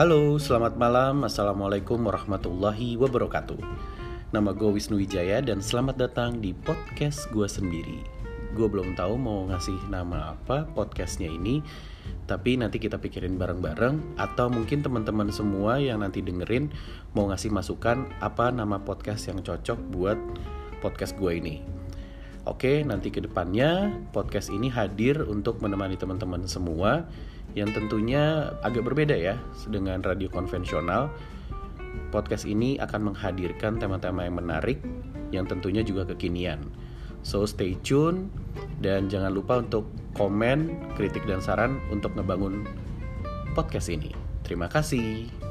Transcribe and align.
Halo, 0.00 0.40
selamat 0.40 0.80
malam. 0.80 1.28
Assalamualaikum 1.28 2.00
warahmatullahi 2.00 2.96
wabarakatuh. 2.96 3.60
Nama 4.32 4.50
gue 4.56 4.72
Wisnu 4.72 4.96
Wijaya 4.96 5.44
dan 5.44 5.60
selamat 5.60 6.00
datang 6.00 6.40
di 6.40 6.56
podcast 6.56 7.28
gue 7.36 7.44
sendiri. 7.44 8.00
Gue 8.56 8.64
belum 8.64 8.96
tahu 8.96 9.20
mau 9.20 9.44
ngasih 9.52 9.76
nama 9.92 10.32
apa 10.32 10.64
podcastnya 10.72 11.28
ini, 11.28 11.60
tapi 12.24 12.56
nanti 12.56 12.80
kita 12.80 12.96
pikirin 12.96 13.36
bareng-bareng 13.36 14.16
atau 14.16 14.48
mungkin 14.48 14.80
teman-teman 14.80 15.28
semua 15.28 15.76
yang 15.76 16.00
nanti 16.00 16.24
dengerin 16.24 16.72
mau 17.12 17.28
ngasih 17.28 17.52
masukan 17.52 18.08
apa 18.24 18.48
nama 18.48 18.80
podcast 18.80 19.28
yang 19.28 19.44
cocok 19.44 19.76
buat 19.92 20.16
podcast 20.80 21.12
gue 21.20 21.44
ini. 21.44 21.79
Oke, 22.50 22.82
nanti 22.82 23.14
ke 23.14 23.22
depannya 23.22 23.94
podcast 24.10 24.50
ini 24.50 24.66
hadir 24.66 25.22
untuk 25.22 25.62
menemani 25.62 25.94
teman-teman 25.94 26.50
semua 26.50 27.06
yang 27.54 27.70
tentunya 27.70 28.50
agak 28.66 28.90
berbeda 28.90 29.14
ya 29.14 29.38
dengan 29.70 30.02
radio 30.02 30.26
konvensional. 30.26 31.14
Podcast 32.10 32.50
ini 32.50 32.74
akan 32.82 33.14
menghadirkan 33.14 33.78
tema-tema 33.78 34.26
yang 34.26 34.42
menarik 34.42 34.82
yang 35.30 35.46
tentunya 35.46 35.86
juga 35.86 36.02
kekinian. 36.10 36.58
So 37.22 37.46
stay 37.46 37.78
tune 37.86 38.34
dan 38.82 39.06
jangan 39.06 39.30
lupa 39.30 39.62
untuk 39.62 39.86
komen, 40.18 40.74
kritik 40.98 41.22
dan 41.30 41.38
saran 41.38 41.78
untuk 41.94 42.18
ngebangun 42.18 42.66
podcast 43.54 43.94
ini. 43.94 44.10
Terima 44.42 44.66
kasih. 44.66 45.49